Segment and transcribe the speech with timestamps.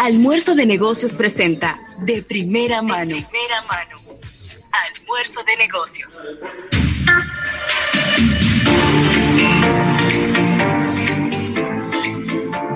[0.00, 3.16] Almuerzo de Negocios presenta De Primera Mano.
[3.16, 3.96] Primera mano.
[4.72, 6.28] Almuerzo de Negocios.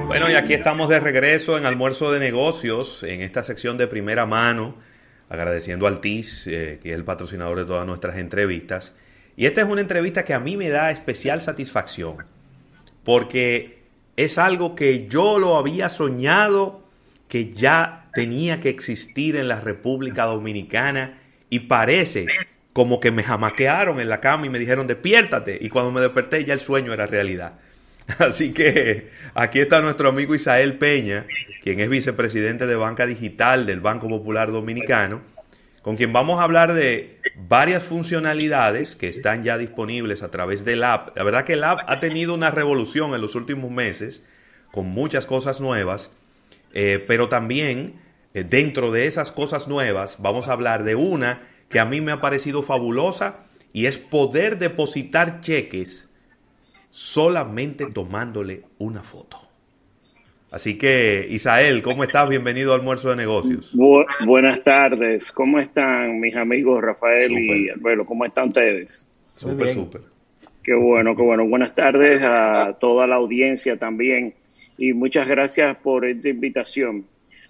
[0.06, 4.24] Bueno, y aquí estamos de regreso en Almuerzo de Negocios, en esta sección de primera
[4.24, 4.76] mano,
[5.28, 8.94] agradeciendo al TIS, eh, que es el patrocinador de todas nuestras entrevistas.
[9.36, 12.24] Y esta es una entrevista que a mí me da especial satisfacción,
[13.04, 13.77] porque
[14.18, 16.82] es algo que yo lo había soñado
[17.28, 22.26] que ya tenía que existir en la República Dominicana y parece
[22.72, 26.44] como que me jamaquearon en la cama y me dijeron despiértate y cuando me desperté
[26.44, 27.60] ya el sueño era realidad.
[28.18, 31.24] Así que aquí está nuestro amigo Isael Peña,
[31.62, 35.22] quien es vicepresidente de Banca Digital del Banco Popular Dominicano,
[35.88, 40.84] con quien vamos a hablar de varias funcionalidades que están ya disponibles a través del
[40.84, 41.16] app.
[41.16, 44.22] La verdad que el app ha tenido una revolución en los últimos meses,
[44.70, 46.10] con muchas cosas nuevas,
[46.74, 48.02] eh, pero también
[48.34, 52.12] eh, dentro de esas cosas nuevas vamos a hablar de una que a mí me
[52.12, 56.10] ha parecido fabulosa y es poder depositar cheques
[56.90, 59.47] solamente tomándole una foto.
[60.50, 62.26] Así que, Isael, ¿cómo estás?
[62.26, 63.76] Bienvenido al almuerzo de negocios.
[64.24, 68.06] buenas tardes, ¿cómo están mis amigos Rafael y Alberto?
[68.06, 69.06] ¿Cómo están ustedes?
[69.36, 70.00] Súper, súper.
[70.62, 71.46] Qué bueno, qué bueno.
[71.46, 74.34] Buenas tardes a toda la audiencia también
[74.78, 77.04] y muchas gracias por esta invitación.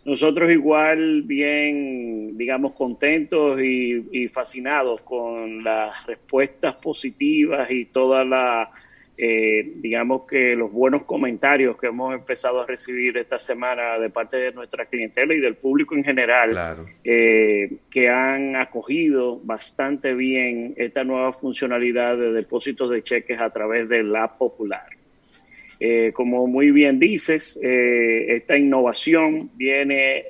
[0.05, 8.70] Nosotros igual bien, digamos, contentos y, y fascinados con las respuestas positivas y toda la
[9.20, 14.36] eh, digamos que los buenos comentarios que hemos empezado a recibir esta semana de parte
[14.36, 21.02] de nuestra clientela y del público en general, eh, que han acogido bastante bien esta
[21.02, 24.86] nueva funcionalidad de depósitos de cheques a través de la popular.
[25.80, 30.27] Eh, como muy bien dices, esta innovación viene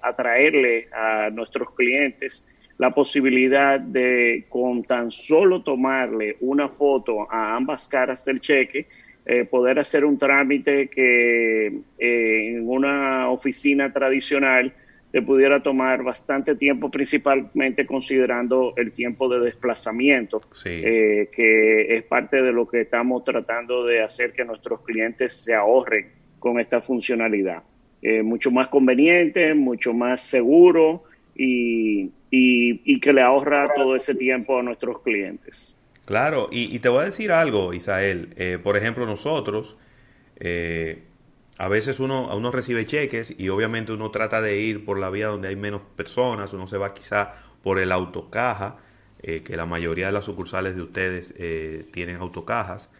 [0.00, 2.46] a traerle a nuestros clientes
[2.78, 8.86] la posibilidad de con tan solo tomarle una foto a ambas caras del cheque,
[9.24, 14.74] eh, poder hacer un trámite que eh, en una oficina tradicional
[15.12, 22.42] te pudiera tomar bastante tiempo, principalmente considerando el tiempo de desplazamiento, eh, que es parte
[22.42, 26.08] de lo que estamos tratando de hacer que nuestros clientes se ahorren
[26.38, 27.62] con esta funcionalidad.
[28.24, 31.04] mucho más conveniente, mucho más seguro
[31.36, 35.74] y, y, que le ahorra todo ese tiempo a nuestros clientes.
[36.06, 38.32] Claro, y, te voy a decir algo, Isael.
[38.36, 39.76] Eh, por ejemplo, nosotros,
[40.40, 41.02] eh,
[41.58, 45.26] a veces uno, uno recibe cheques y obviamente uno trata de ir por la vía
[45.26, 48.78] donde hay menos personas, uno se va quizá por el autocaja,
[49.22, 51.34] eh, que la mayoría de las sucursales de ustedes
[51.92, 52.90] tienen autocajas.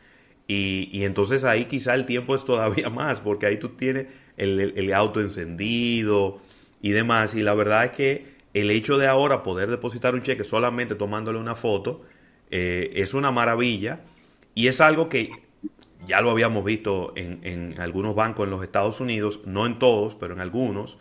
[0.46, 4.74] Y, y, entonces ahí quizá el tiempo es todavía más, porque ahí tú tienes el,
[4.76, 6.38] el auto encendido
[6.82, 7.34] y demás.
[7.34, 11.38] Y la verdad es que el hecho de ahora poder depositar un cheque solamente tomándole
[11.38, 12.02] una foto
[12.50, 14.00] eh, es una maravilla.
[14.54, 15.30] Y es algo que
[16.06, 20.34] ya lo habíamos visto en, algunos bancos en los Estados Unidos, no en todos, pero
[20.34, 20.98] en algunos,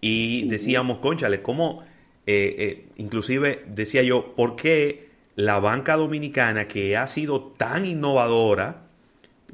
[0.00, 1.82] y decíamos, conchale, ¿cómo,
[2.26, 8.82] eh, eh, inclusive decía yo, ¿por qué la banca dominicana que ha sido tan innovadora,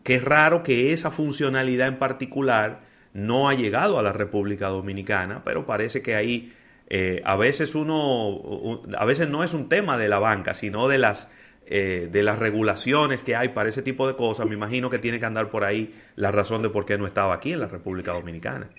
[0.03, 2.81] que es raro que esa funcionalidad en particular
[3.13, 6.53] no ha llegado a la República Dominicana, pero parece que ahí
[6.91, 10.97] eh, a veces uno, a veces no es un tema de la banca, sino de
[10.97, 11.31] las,
[11.67, 14.47] eh, de las regulaciones que hay para ese tipo de cosas.
[14.47, 17.35] Me imagino que tiene que andar por ahí la razón de por qué no estaba
[17.35, 18.71] aquí en la República Dominicana.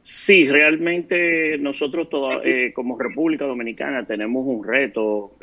[0.00, 2.08] Sí, realmente nosotros
[2.44, 5.38] eh, como República Dominicana tenemos un reto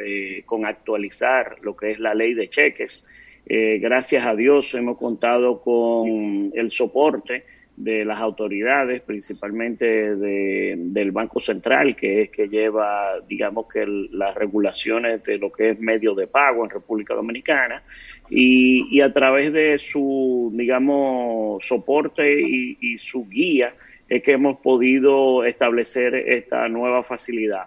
[0.46, 3.08] con actualizar lo que es la ley de cheques.
[3.46, 7.44] gracias a Dios hemos contado con el soporte
[7.84, 15.24] de las autoridades, principalmente del Banco Central, que es que lleva, digamos que las regulaciones
[15.24, 17.82] de lo que es medio de pago en República Dominicana,
[18.30, 23.74] y, a través de su, digamos, soporte y, su guía
[24.08, 27.66] es que hemos podido establecer esta nueva facilidad.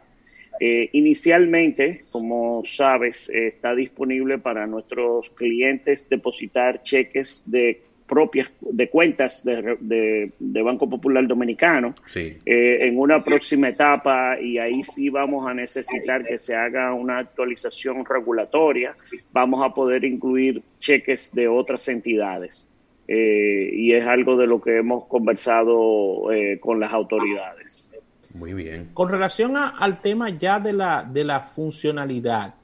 [0.60, 9.44] Eh, inicialmente, como sabes, está disponible para nuestros clientes depositar cheques de propias de cuentas
[9.44, 16.24] de, Banco Popular Dominicano eh, en una próxima etapa y ahí sí vamos a necesitar
[16.24, 18.94] que se haga una actualización regulatoria,
[19.32, 22.68] vamos a poder incluir cheques de otras entidades.
[23.06, 27.86] Eh, y es algo de lo que hemos conversado eh, con las autoridades.
[28.32, 28.88] Muy bien.
[28.94, 32.54] Con relación al tema ya de la, de la funcionalidad,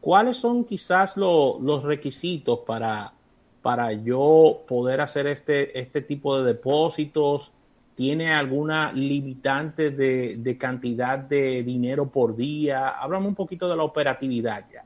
[0.00, 3.12] ¿cuáles son quizás los requisitos para
[3.62, 7.52] para yo poder hacer este, este tipo de depósitos
[7.94, 12.88] ¿Tiene alguna limitante de, cantidad de dinero por día?
[12.88, 14.84] Háblame un poquito de la operatividad ya.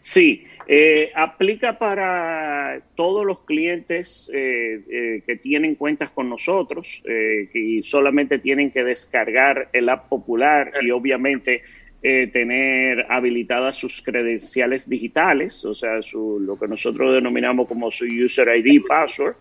[0.00, 7.80] Sí, eh, aplica para todos los clientes eh, eh, que tienen cuentas con nosotros, que
[7.82, 11.62] solamente tienen que descargar el app popular y obviamente
[12.00, 18.48] tener habilitadas sus credenciales digitales, o sea, su, lo que nosotros denominamos como su user
[18.56, 19.34] ID password.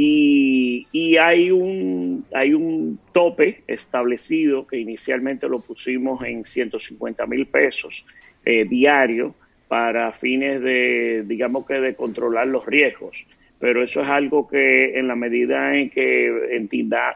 [0.00, 8.06] Y, hay, un, hay un tope establecido que inicialmente lo pusimos en 150 mil pesos
[8.44, 9.34] eh, diario
[9.66, 13.26] para fines de, digamos que de controlar los riesgos.
[13.60, 16.56] Pero eso es algo que en la medida en que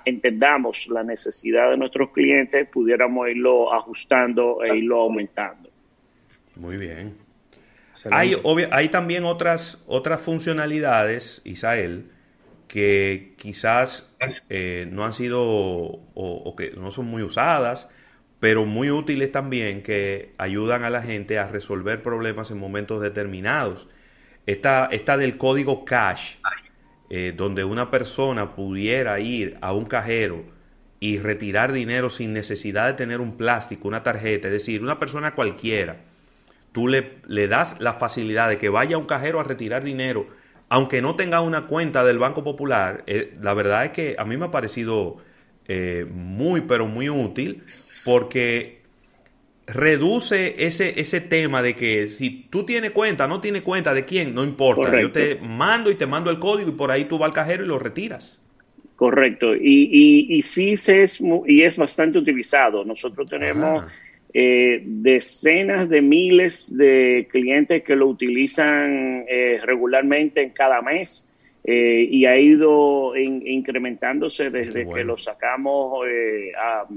[0.04, 5.70] entendamos la necesidad de nuestros clientes, pudiéramos irlo ajustando e irlo aumentando.
[6.56, 7.14] Muy bien.
[8.10, 8.34] Hay,
[8.70, 12.06] hay también otras, otras funcionalidades, Isael,
[12.66, 14.10] que quizás
[14.48, 17.88] eh, no han sido o, que no son muy usadas,
[18.40, 23.88] pero muy útiles también que ayudan a la gente a resolver problemas en momentos determinados.
[24.46, 26.36] Esta, esta del código cash,
[27.10, 30.44] eh, donde una persona pudiera ir a un cajero
[31.00, 35.34] y retirar dinero sin necesidad de tener un plástico, una tarjeta, es decir, una persona
[35.34, 35.96] cualquiera,
[36.72, 40.26] tú le, le das la facilidad de que vaya a un cajero a retirar dinero
[40.72, 44.38] aunque no tenga una cuenta del Banco Popular, eh, la verdad es que a mí
[44.38, 45.18] me ha parecido
[45.68, 47.62] eh, muy, pero muy útil
[48.06, 48.81] porque
[49.66, 54.34] reduce ese, ese tema de que si tú tienes cuenta, no tienes cuenta de quién,
[54.34, 55.00] no importa.
[55.00, 57.64] Yo te mando y te mando el código y por ahí tú vas al cajero
[57.64, 58.40] y lo retiras.
[58.96, 59.54] Correcto.
[59.54, 62.84] Y, y, y sí se es, y es bastante utilizado.
[62.84, 63.84] Nosotros tenemos
[64.34, 71.26] eh, decenas de miles de clientes que lo utilizan eh, regularmente en cada mes
[71.64, 76.06] eh, y ha ido incrementándose desde que lo sacamos,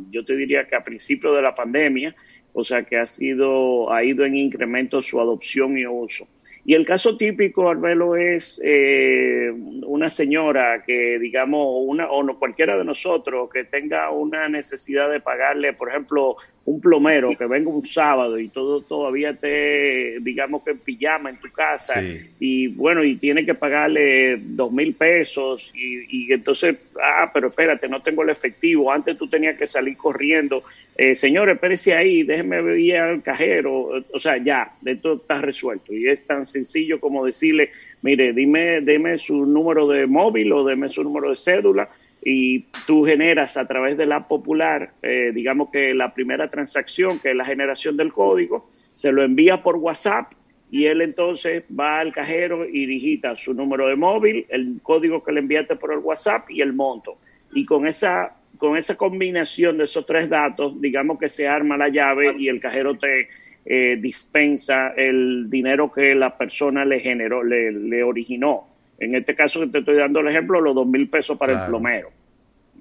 [0.10, 2.16] yo te diría que a principio de la pandemia,
[2.54, 6.28] o sea que ha sido ha ido en incremento su adopción y uso.
[6.68, 9.52] Y el caso típico, Arbelo, es eh,
[9.86, 15.20] una señora que, digamos, una, o no, cualquiera de nosotros que tenga una necesidad de
[15.20, 20.72] pagarle, por ejemplo, un plomero que venga un sábado y todo todavía te, digamos que
[20.72, 22.02] en pijama en tu casa
[22.40, 27.88] y bueno, y tiene que pagarle dos mil pesos y, y, entonces, ah, pero espérate,
[27.88, 30.64] no tengo el efectivo, antes tú tenías que salir corriendo,
[30.98, 36.08] eh, señor, espérese ahí, déjeme ir al cajero, o sea, ya, esto está resuelto y
[36.08, 37.70] es tan sencillo como decirle,
[38.02, 41.90] mire, dime, deme su número de móvil o deme su número de cédula
[42.28, 47.30] y tú generas a través de la popular, eh, digamos que la primera transacción, que
[47.30, 50.34] es la generación del código, se lo envía por WhatsApp
[50.72, 55.34] y él entonces va al cajero y digita su número de móvil, el código que
[55.34, 57.20] le enviaste por el WhatsApp y el monto.
[57.54, 61.90] Y con esa, con esa combinación de esos tres datos, digamos que se arma la
[61.90, 63.30] llave y el cajero te
[63.66, 68.75] eh, dispensa el dinero que la persona le generó, le originó.
[69.00, 71.68] En este caso que te estoy dando el ejemplo, los dos mil pesos para el
[71.68, 72.10] plomero.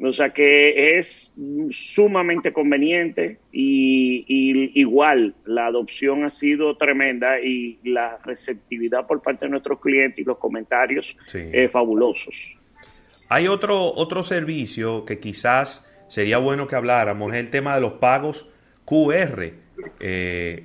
[0.02, 1.34] O sea que es
[1.70, 4.25] sumamente conveniente y,
[4.75, 10.25] igual la adopción ha sido tremenda y la receptividad por parte de nuestros clientes y
[10.25, 11.16] los comentarios
[11.70, 12.56] fabulosos.
[13.28, 17.94] Hay otro, otro servicio que quizás sería bueno que habláramos, es el tema de los
[17.94, 18.49] pagos
[18.85, 19.52] QR,
[20.00, 20.64] eh,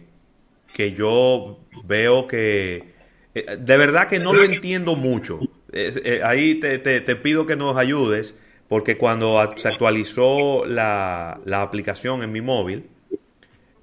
[0.75, 2.98] que yo veo que
[3.35, 5.39] eh, de verdad que no lo entiendo mucho.
[5.71, 8.35] Eh, ahí te, te, pido que nos ayudes,
[8.67, 12.85] porque cuando se actualizó la, la aplicación en mi móvil,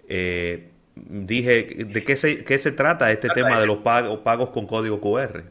[0.08, 4.66] eh, dije, ¿de qué se, qué se trata este tema de los pagos, pagos con
[4.66, 5.44] código QR?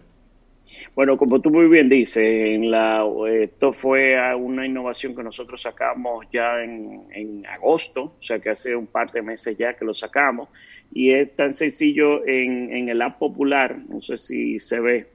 [0.96, 6.26] Bueno, como tú muy bien dices, en la, esto fue una innovación que nosotros sacamos
[6.32, 9.94] ya en, en agosto, o sea que hace un par de meses ya que lo
[9.94, 10.48] sacamos
[10.94, 15.08] y es tan sencillo en, en el app popular, no sé si se ve.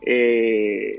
[0.00, 0.98] Eh,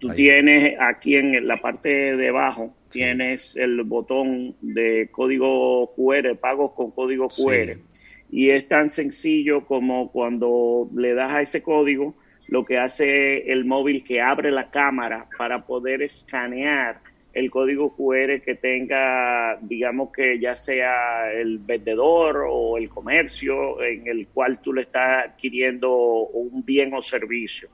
[0.00, 6.72] tú tienes aquí en la parte de abajo, tienes el botón de código QR, pagos
[6.72, 7.78] con código QR.
[8.32, 12.14] Y es tan sencillo como cuando le das a ese código,
[12.50, 17.00] lo que hace el móvil que abre la cámara para poder escanear
[17.32, 24.08] el código QR que tenga, digamos que ya sea el vendedor o el comercio en
[24.08, 27.68] el cual tú le estás adquiriendo un bien o servicio.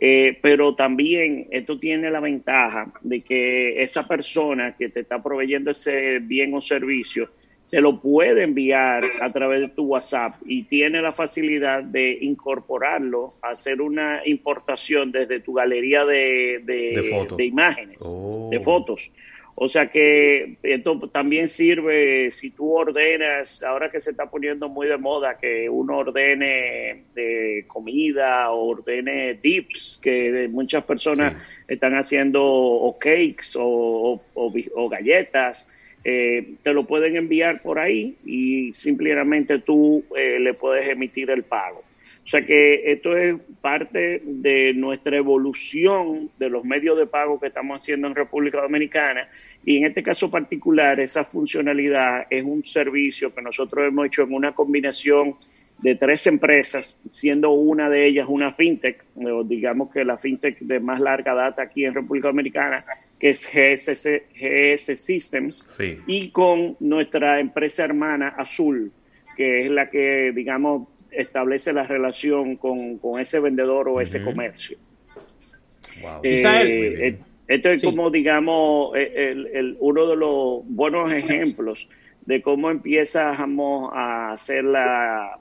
[0.00, 5.70] Eh, pero también esto tiene la ventaja de que esa persona que te está proveyendo
[5.70, 7.30] ese bien o servicio
[7.70, 13.34] te lo puede enviar a través de tu WhatsApp y tiene la facilidad de incorporarlo,
[13.42, 18.60] hacer una importación desde tu galería de, de, imágenes, de oh.
[18.62, 19.10] fotos.
[19.60, 24.86] O sea que esto también sirve si tú ordenas, ahora que se está poniendo muy
[24.86, 32.44] de moda, que uno ordene de comida o ordene dips, que muchas personas están haciendo
[32.44, 35.68] o cakes o, o, galletas,
[36.04, 41.42] eh, te lo pueden enviar por ahí y simplemente tú eh, le puedes emitir el
[41.42, 41.84] pago.
[42.24, 47.48] O sea que esto es parte de nuestra evolución de los medios de pago que
[47.48, 49.28] estamos haciendo en República Dominicana
[49.64, 54.34] y en este caso particular, esa funcionalidad es un servicio que nosotros hemos hecho en
[54.34, 55.36] una combinación
[55.78, 59.04] de tres empresas, siendo una de ellas una fintech,
[59.44, 62.84] digamos que la fintech de más larga data aquí en República Dominicana,
[63.18, 65.68] que es GS Systems,
[66.06, 68.92] y con nuestra empresa hermana Azul,
[69.36, 74.78] que es la que, digamos, establece la relación con, ese vendedor o ese comercio.
[76.02, 76.20] Wow.
[76.22, 81.88] Eh, esto es como, digamos, e, el, uno de los buenos ejemplos
[82.26, 85.38] de cómo empiezamos a hacer la,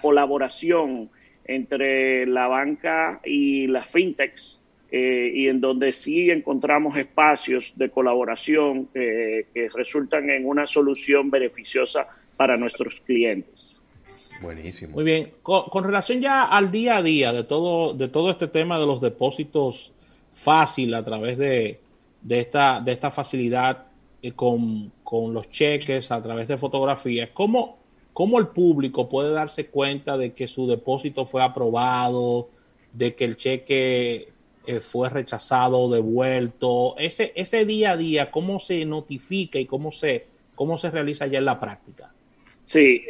[0.00, 1.10] colaboración
[1.44, 8.86] entre la banca y las fintechs, eh, y en donde sí encontramos espacios de colaboración
[8.92, 13.80] que resultan en una solución beneficiosa para nuestros clientes.
[14.40, 14.94] Buenísimo.
[14.94, 15.32] Muy bien.
[15.42, 19.00] Con, relación ya al día a día de todo, de todo este tema de los
[19.00, 19.92] depósitos
[20.34, 21.80] fácil a través de,
[22.28, 23.86] esta, de esta facilidad
[24.22, 24.92] eh, con,
[25.32, 27.78] los cheques, a través de fotografías, ¿cómo,
[28.16, 32.48] ¿cómo el público puede darse cuenta de que su depósito fue aprobado,
[32.94, 34.28] de que el cheque
[34.66, 36.96] eh, fue rechazado o devuelto?
[36.96, 41.40] Ese, ese día a día, ¿cómo se notifica y cómo se, cómo se realiza ya
[41.40, 42.10] en la práctica?
[42.64, 43.04] Sí,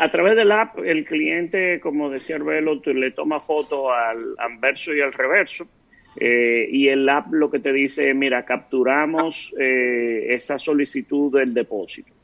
[0.00, 5.02] a través del app el cliente, como decía Arbelo, le toma foto al anverso y
[5.02, 5.68] al reverso
[6.18, 12.15] eh, y el app lo que te dice, mira, capturamos eh, esa solicitud del depósito.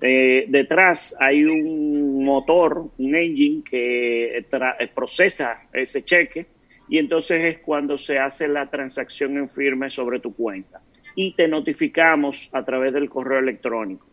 [0.00, 4.46] Eh, detrás hay un motor, un engine que
[4.94, 6.46] procesa ese cheque
[6.88, 10.80] y entonces es cuando se hace la transacción en firme sobre tu cuenta.
[11.14, 14.06] Y te notificamos a través del correo electrónico.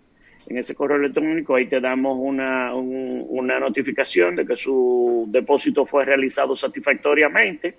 [0.49, 6.05] En ese correo electrónico ahí te damos una, una notificación de que su depósito fue
[6.05, 7.75] realizado satisfactoriamente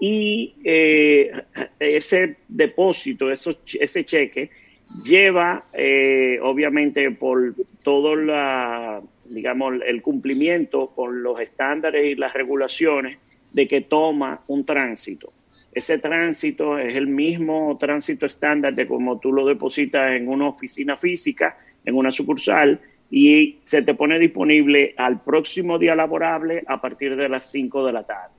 [0.00, 1.30] y eh,
[1.78, 4.50] ese depósito, ese cheque,
[5.04, 13.18] lleva eh, obviamente por todo la, digamos, el cumplimiento con los estándares y las regulaciones
[13.52, 15.32] de que toma un tránsito.
[15.72, 20.96] Ese tránsito es el mismo tránsito estándar de como tú lo depositas en una oficina
[20.96, 22.80] física, en una sucursal,
[23.10, 27.92] y se te pone disponible al próximo día laborable a partir de las 5 de
[27.92, 28.34] la tarde.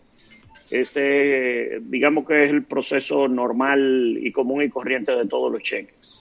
[0.70, 6.21] Ese, digamos que es el proceso normal y común y corriente de todos los cheques.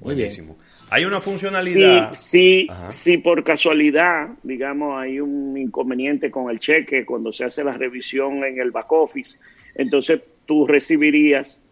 [0.00, 0.56] Buenísimo.
[0.90, 2.12] Hay una funcionalidad.
[2.12, 7.62] Sí, sí, sí, por casualidad, digamos, hay un inconveniente con el cheque cuando se hace
[7.62, 9.38] la revisión en el back office.
[9.74, 11.62] Entonces tú recibirías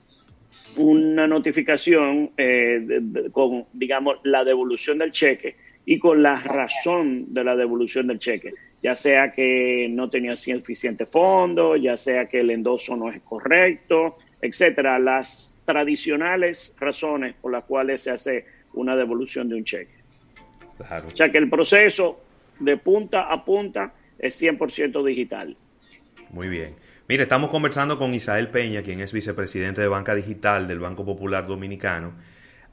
[0.77, 3.01] una notificación eh,
[3.33, 8.53] con, digamos, la devolución del cheque y con la razón de la devolución del cheque
[8.83, 14.17] ya sea que no tenía suficiente fondo, ya sea que el endoso no es correcto,
[14.41, 19.99] etcétera, las tradicionales razones por las cuales se hace una devolución de un cheque.
[20.79, 22.21] O sea que el proceso
[22.59, 25.55] de punta a punta es 100% digital.
[26.31, 26.75] Muy bien.
[27.07, 31.47] Mire, estamos conversando con Isael Peña, quien es vicepresidente de Banca Digital del Banco Popular
[31.47, 32.15] Dominicano.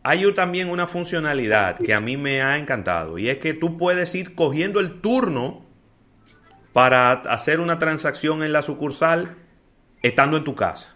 [0.02, 4.16] Hay también una funcionalidad que a mí me ha encantado y es que tú puedes
[4.16, 5.66] ir cogiendo el turno
[6.72, 9.36] para hacer una transacción en la sucursal
[10.02, 10.95] estando en tu casa.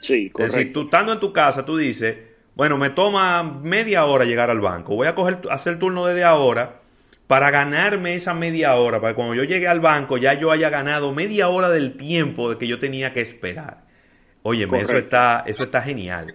[0.00, 0.46] Sí, correcto.
[0.46, 2.16] Es decir, tú estando en tu casa, tú dices,
[2.54, 6.24] bueno, me toma media hora llegar al banco, voy a coger, hacer el turno desde
[6.24, 6.80] ahora
[7.26, 10.68] para ganarme esa media hora, para que cuando yo llegue al banco ya yo haya
[10.68, 13.84] ganado media hora del tiempo de que yo tenía que esperar.
[14.42, 16.34] Oye, eso está, eso está genial.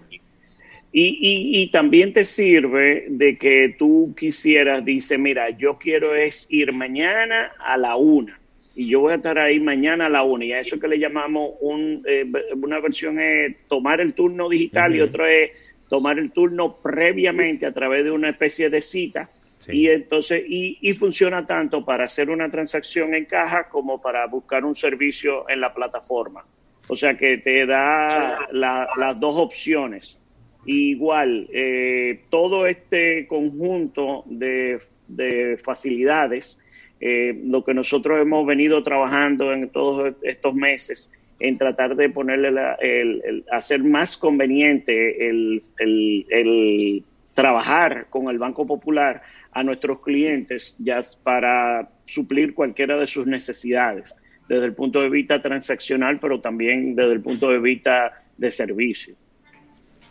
[0.92, 6.72] Y, y, también te sirve de que tú quisieras, dice, mira, yo quiero es ir
[6.72, 8.40] mañana a la una
[8.76, 10.44] y yo voy a estar ahí mañana a la una.
[10.44, 14.94] Y a eso que le llamamos un, eh, una versión es tomar el turno digital
[14.94, 15.50] y otra es
[15.88, 19.30] tomar el turno previamente a través de una especie de cita.
[19.68, 24.64] Y entonces, y, y, funciona tanto para hacer una transacción en caja como para buscar
[24.64, 26.44] un servicio en la plataforma.
[26.88, 30.20] O sea que te da las dos opciones.
[30.66, 34.78] Igual, eh, todo este conjunto de
[35.08, 36.60] de facilidades.
[37.00, 42.48] Eh, lo que nosotros hemos venido trabajando en todos estos meses en tratar de ponerle
[42.80, 49.22] el, hacer más conveniente el, el, trabajar con el Banco Popular
[49.52, 54.16] a nuestros clientes ya para suplir cualquiera de sus necesidades
[54.48, 59.14] desde el punto de vista transaccional, pero también desde el punto de vista de servicio.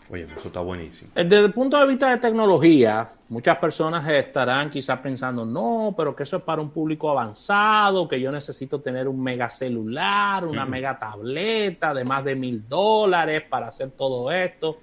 [0.10, 1.10] Oye, eso está buenísimo.
[1.16, 6.16] Eh, desde el punto de vista de tecnología, muchas personas estarán quizás pensando, no, pero
[6.16, 10.66] que eso es para un público avanzado, que yo necesito tener un mega celular, una
[10.66, 14.78] mega tableta de más de mil dólares para hacer todo esto.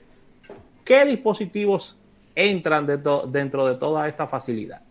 [0.84, 1.96] ¿Qué dispositivos
[2.34, 4.82] entran dentro de toda esta facilidad?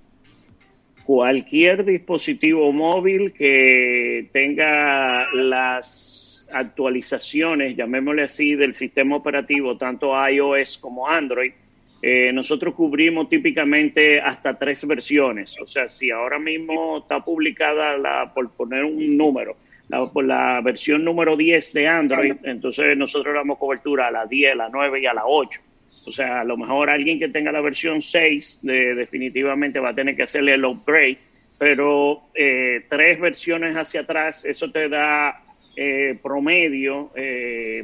[1.03, 6.10] Cualquier dispositivo móvil que tenga las
[6.53, 11.51] actualizaciones, llamémosle así, del sistema operativo, tanto iOS como Android,
[12.01, 15.55] eh, nosotros cubrimos típicamente hasta tres versiones.
[15.61, 19.55] O sea, si ahora mismo está publicada, la, por poner un número,
[20.13, 24.55] por la versión número 10 de Android, entonces nosotros damos cobertura a la 10, a
[24.55, 25.61] la 9 y a la 8.
[26.07, 29.93] O sea, a lo mejor alguien que tenga la versión 6 de, definitivamente va a
[29.93, 31.17] tener que hacerle el upgrade,
[31.57, 35.43] pero eh, tres versiones hacia atrás, eso te da
[35.75, 37.83] eh, promedio, eh,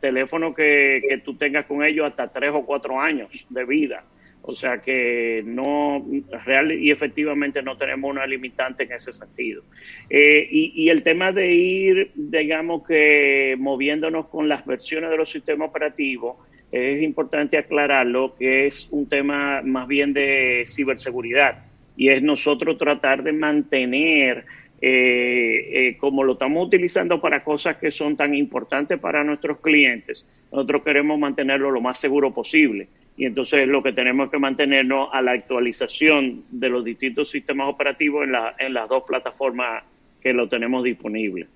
[0.00, 4.04] teléfono que, tú tengas con ellos hasta tres o cuatro años de vida.
[4.42, 6.06] O sea que no,
[6.44, 9.64] real y efectivamente no tenemos una limitante en ese sentido.
[10.08, 15.28] Eh, y, y, el tema de ir, digamos que moviéndonos con las versiones de los
[15.28, 16.36] sistemas operativos,
[16.70, 21.64] es importante aclararlo que es un tema más bien de ciberseguridad
[21.96, 24.44] y es nosotros tratar de mantener
[24.80, 30.26] eh, eh, como lo estamos utilizando para cosas que son tan importantes para nuestros clientes,
[30.52, 32.88] nosotros queremos mantenerlo lo más seguro posible.
[33.16, 38.24] Y entonces lo que tenemos que mantenernos a la actualización de los distintos sistemas operativos
[38.24, 39.84] en, la, en las dos plataformas
[40.20, 41.46] que lo tenemos disponible.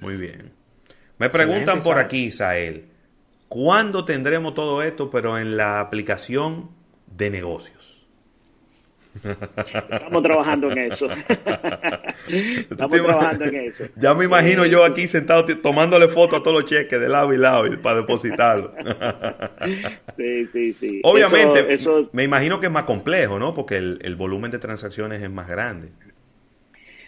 [0.00, 0.50] Muy bien.
[1.18, 2.84] Me preguntan por aquí, Isael,
[3.48, 6.70] ¿cuándo tendremos todo esto, pero en la aplicación
[7.06, 7.93] de negocios?
[9.22, 11.08] Estamos trabajando en eso.
[12.28, 13.84] Estamos trabajando en eso.
[13.96, 17.38] Ya me imagino yo aquí sentado tomándole foto a todos los cheques de lado y
[17.38, 18.74] lado para depositarlo.
[20.16, 21.00] sí, sí, sí.
[21.04, 23.54] Obviamente, eso, me imagino que es más complejo, ¿no?
[23.54, 25.88] Porque el, el volumen de transacciones es más grande.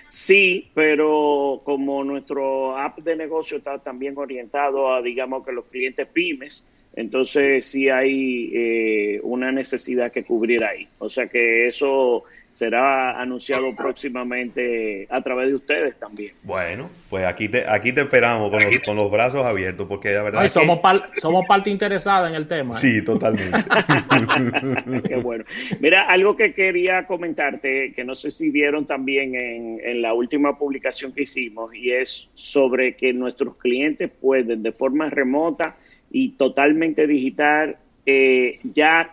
[0.08, 6.06] Sí, pero como nuestro app de negocio está también orientado a, digamos, que los clientes
[6.06, 6.64] pymes,
[6.96, 10.88] entonces sí hay eh, una necesidad que cubrir ahí.
[10.98, 16.32] O sea que eso será anunciado próximamente a través de ustedes también.
[16.42, 20.22] Bueno, pues aquí te, aquí te esperamos con los, con los brazos abiertos, porque la
[20.22, 20.48] verdad...
[20.48, 20.80] somos,
[21.18, 22.74] somos parte interesada en el tema.
[22.74, 22.80] ¿eh?
[22.80, 23.58] Sí, totalmente.
[25.06, 25.44] Qué bueno.
[25.80, 30.56] Mira, algo que quería comentarte, que no sé si vieron también en, en la última
[30.56, 35.76] publicación que hicimos, y es sobre que nuestros clientes pueden de forma remota
[36.10, 39.12] y totalmente digital, eh, ya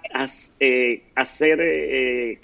[0.60, 2.40] eh, hacer, eh,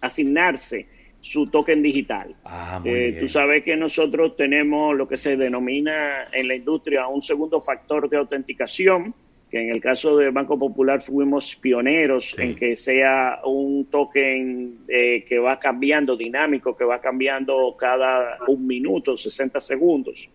[0.00, 0.86] asignarse
[1.20, 2.34] su token digital.
[2.44, 2.82] Ah,
[3.18, 8.10] tú sabes que nosotros tenemos lo que se denomina en la industria un segundo factor
[8.10, 9.14] de autenticación,
[9.52, 15.38] que en el caso del Banco Popular fuimos pioneros en que sea un token que
[15.38, 20.30] va cambiando, dinámico, que va cambiando cada un minuto, 60 segundos.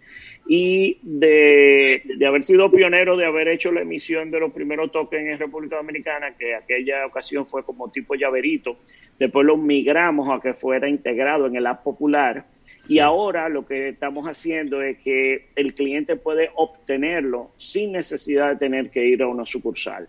[0.48, 5.40] Y de, haber sido pionero de haber hecho la emisión de los primeros tokens en
[5.40, 8.78] República Dominicana, que aquella ocasión fue como tipo llaverito,
[9.18, 12.46] después lo migramos a que fuera integrado en el app popular
[12.88, 18.56] y ahora lo que estamos haciendo es que el cliente puede obtenerlo sin necesidad de
[18.56, 20.08] tener que ir a una sucursal.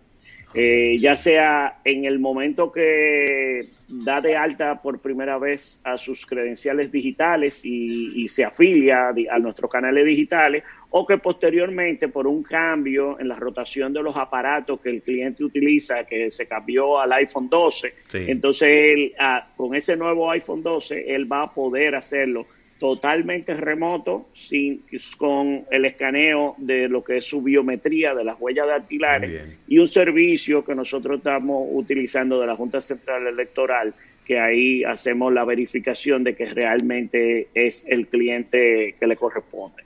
[0.54, 6.24] Eh, ya sea en el momento que da de alta por primera vez a sus
[6.24, 13.18] credenciales digitales y, se afilia a nuestros canales digitales, o que posteriormente por un cambio
[13.20, 17.48] en la rotación de los aparatos que el cliente utiliza, que se cambió al iPhone
[17.48, 17.94] 12,
[18.26, 22.46] entonces él, ah, con ese nuevo iPhone 12, él va a poder hacerlo
[22.78, 24.84] totalmente remoto, sin,
[25.16, 29.88] con el escaneo de lo que es su biometría de las huellas dactilares y un
[29.88, 36.22] servicio que nosotros estamos utilizando de la Junta Central Electoral, que ahí hacemos la verificación
[36.22, 39.82] de que realmente es el cliente que le corresponde.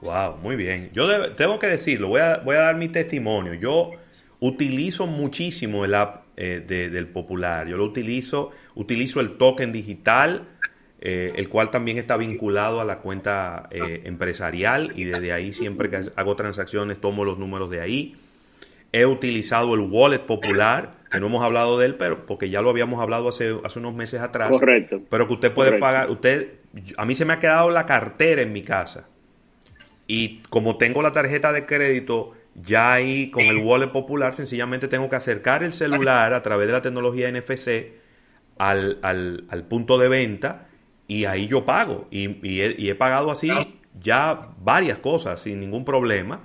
[0.00, 0.90] Wow, muy bien.
[0.94, 3.52] Yo tengo que decirlo, voy a, voy a dar mi testimonio.
[3.54, 3.90] Yo
[4.38, 7.68] utilizo muchísimo el app eh, del Popular.
[7.68, 10.48] Yo lo utilizo, utilizo el token digital
[11.02, 15.88] eh, el cual también está vinculado a la cuenta eh, empresarial y desde ahí siempre
[15.88, 18.16] que hago transacciones tomo los números de ahí.
[18.92, 22.70] he utilizado el wallet popular, que no hemos hablado de él, pero porque ya lo
[22.70, 24.50] habíamos hablado hace, hace unos meses atrás.
[24.50, 25.00] Correcto.
[25.08, 26.54] Pero que usted puede pagar, usted,
[26.96, 29.06] a mí se me ha quedado la cartera en mi casa.
[30.06, 35.08] Y como tengo la tarjeta de crédito ya ahí con el wallet popular, sencillamente tengo
[35.08, 37.92] que acercar el celular a través de la tecnología NFC
[38.58, 40.66] al, al, punto de venta
[41.10, 42.06] y ahí yo pago.
[42.12, 43.50] Y, y, he, pagado así
[44.00, 46.38] ya varias cosas sin ningún problema.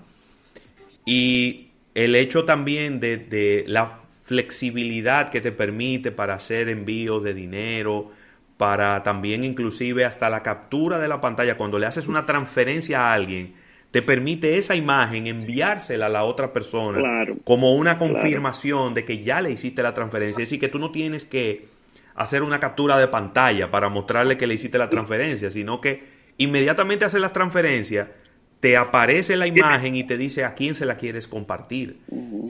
[1.06, 7.36] Y el hecho también de, de la flexibilidad que te permite para hacer envíos de
[7.36, 8.10] dinero,
[8.58, 13.14] para también inclusive hasta la captura de la pantalla, cuando le haces una transferencia a
[13.14, 13.54] alguien,
[13.92, 19.42] te permite esa imagen enviársela a la otra persona como una confirmación de que ya
[19.42, 20.42] le hiciste la transferencia.
[20.42, 21.75] Es decir, que tú no tienes que
[22.16, 26.04] hacer una captura de pantalla para mostrarle que le hiciste la transferencia, sino que
[26.38, 28.12] inmediatamente haces la transferencia,
[28.60, 32.00] te aparece la imagen y te dice a quién se la quieres compartir.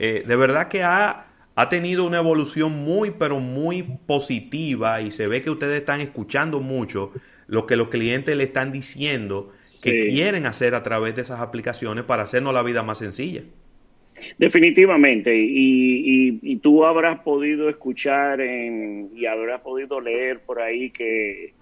[0.00, 5.26] Eh, de verdad que ha, ha tenido una evolución muy, pero muy positiva y se
[5.26, 7.12] ve que ustedes están escuchando mucho
[7.48, 9.52] lo que los clientes le están diciendo
[9.82, 13.42] que quieren hacer a través de esas aplicaciones para hacernos la vida más sencilla.
[14.38, 21.52] Definitivamente, y, tú habrás podido escuchar y habrás podido leer por ahí que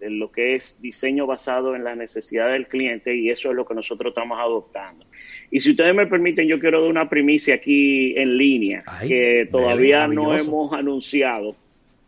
[0.00, 3.74] lo que es diseño basado en la necesidad del cliente y eso es lo que
[3.74, 5.06] nosotros estamos adoptando.
[5.50, 10.06] Y si ustedes me permiten, yo quiero dar una primicia aquí en línea que todavía
[10.08, 11.56] no hemos anunciado.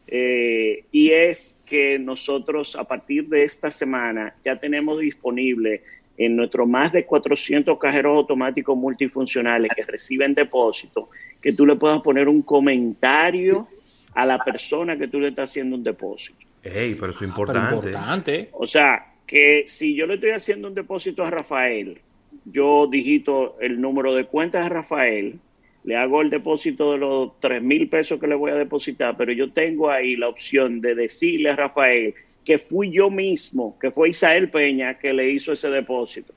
[0.08, 5.82] Eh, y es que nosotros a partir de esta semana ya tenemos disponible
[6.16, 12.00] en nuestros más de 400 cajeros automáticos multifuncionales que reciben depósito, que tú le puedas
[12.00, 13.68] poner un comentario
[14.14, 16.38] a la persona que tú le estás haciendo un depósito.
[16.62, 18.48] Ey, pero eso es ah, importante.
[18.52, 22.00] O sea, que si yo le estoy haciendo un depósito a Rafael,
[22.44, 25.38] yo digito el número de cuenta de Rafael,
[25.84, 29.32] le hago el depósito de los tres mil pesos que le voy a depositar, pero
[29.32, 32.14] yo tengo ahí la opción de decirle a Rafael
[32.46, 36.32] que fui yo mismo, que fue Isael Peña que le hizo ese depósito.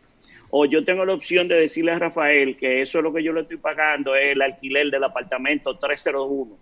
[0.49, 3.31] O yo tengo la opción de decirle a Rafael que eso es lo que yo
[3.31, 6.57] le estoy pagando, es el alquiler del apartamento 301.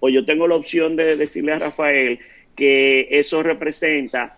[0.00, 2.18] O yo tengo la opción de decirle a Rafael
[2.54, 4.36] que eso representa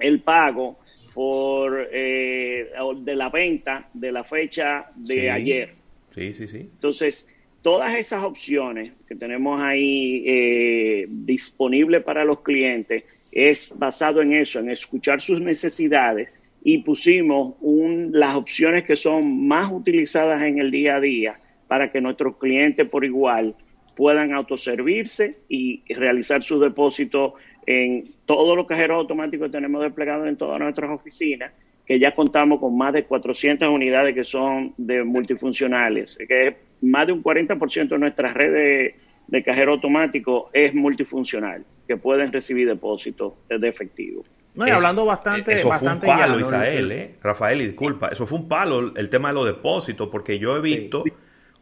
[0.00, 0.80] el pago
[1.14, 5.74] por eh, de la venta de la fecha de ayer.
[6.12, 6.58] Sí, sí, sí.
[6.58, 14.32] Entonces, todas esas opciones que tenemos ahí eh, disponibles para los clientes es basado en
[14.32, 20.58] eso, en escuchar sus necesidades y pusimos un, las opciones que son más utilizadas en
[20.58, 21.38] el día a día
[21.68, 23.54] para que nuestros clientes por igual
[23.96, 27.34] puedan autoservirse y realizar sus depósitos
[27.66, 31.52] en todos los cajeros automáticos que tenemos desplegados en todas nuestras oficinas
[31.90, 37.12] que ya contamos con más de 400 unidades que son de multifuncionales, que más de
[37.12, 38.94] un 40% de nuestra red de,
[39.30, 44.24] de cajero automático es multifuncional, que pueden recibir depósitos de efectivo.
[44.54, 45.54] No, y hablando bastante.
[45.54, 47.12] Eso fue un palo, Isael, ¿eh?
[47.22, 50.60] Rafael, y disculpa, eso fue un palo el tema de los depósitos, porque yo he
[50.60, 51.04] visto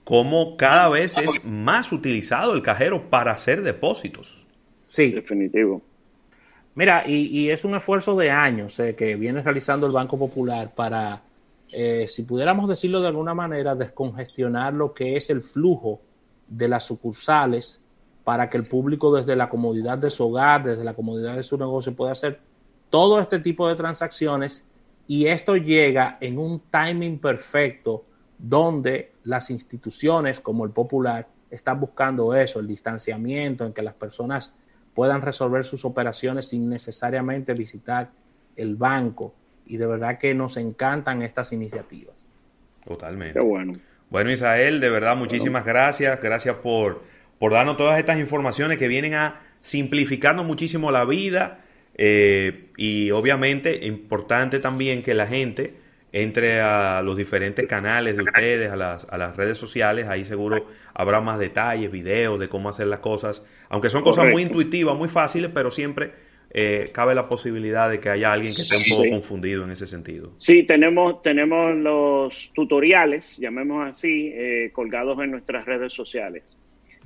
[0.04, 4.46] cómo cada vez es más utilizado el cajero para hacer depósitos.
[4.86, 5.12] Sí.
[5.12, 5.82] Definitivo.
[6.74, 11.22] Mira, y, es un esfuerzo de años eh, que viene realizando el Banco Popular para,
[11.72, 16.00] eh, si pudiéramos decirlo de alguna manera, descongestionar lo que es el flujo
[16.48, 17.80] de las sucursales
[18.24, 21.56] para que el público desde la comodidad de su hogar, desde la comodidad de su
[21.56, 22.40] negocio pueda hacer
[22.90, 24.64] todo este tipo de transacciones
[25.06, 28.04] y esto llega en un timing perfecto
[28.38, 34.54] donde las instituciones como el Popular están buscando eso, el distanciamiento, en que las personas
[34.94, 38.10] puedan resolver sus operaciones sin necesariamente visitar
[38.56, 39.34] el banco.
[39.64, 42.30] Y de verdad que nos encantan estas iniciativas.
[42.86, 43.34] Totalmente.
[43.34, 43.78] Qué bueno.
[44.10, 46.20] Bueno, Israel, de verdad, muchísimas gracias.
[46.22, 47.02] Gracias por,
[47.38, 51.60] por darnos todas estas informaciones que vienen a simplificarnos muchísimo la vida.
[51.94, 55.74] Eh, y obviamente, importante también que la gente
[56.12, 60.66] entre a los diferentes canales de ustedes, a las, a las redes sociales, ahí seguro
[60.94, 65.08] habrá más detalles, videos de cómo hacer las cosas, aunque son cosas muy intuitivas, muy
[65.08, 66.12] fáciles, pero siempre
[66.50, 69.86] eh, cabe la posibilidad de que haya alguien que esté un poco confundido en ese
[69.86, 70.32] sentido.
[70.36, 76.56] Sí, tenemos, tenemos los tutoriales, llamemos así, eh, colgados en nuestras redes sociales.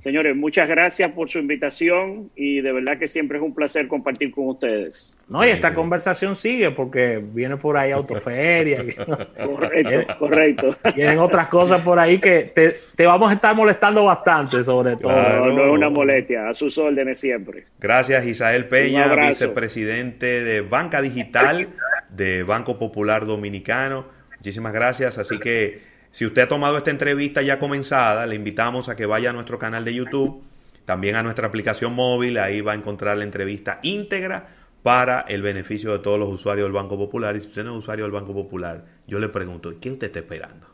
[0.02, 4.32] Señores, muchas gracias por su invitación y de verdad que siempre es un placer compartir
[4.32, 5.16] con ustedes.
[5.28, 8.78] No, y esta conversación sigue porque viene por ahí autoferia.
[9.46, 10.76] correcto, correcto.
[10.96, 15.12] Vienen otras cosas por ahí que te, vamos a estar molestando bastante sobre todo.
[15.12, 17.66] No, no es una molestia, a sus órdenes siempre.
[17.78, 21.68] Gracias Isael Peña, vicepresidente de Banca Digital
[22.10, 24.06] de Banco Popular Dominicano.
[24.36, 28.96] Muchísimas gracias, así que Si usted ha tomado esta entrevista ya comenzada, le invitamos a
[28.96, 30.42] que vaya a nuestro canal de YouTube,
[30.84, 34.48] también a nuestra aplicación móvil, ahí va a encontrar la entrevista íntegra
[34.82, 37.34] para el beneficio de todos los usuarios del Banco Popular.
[37.34, 40.18] Y si usted no es usuario del Banco Popular, yo le pregunto, ¿qué usted está
[40.18, 40.66] esperando?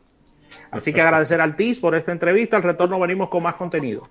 [0.72, 2.56] Así que agradecer al TIS por esta entrevista.
[2.56, 4.08] Al retorno venimos con más contenido.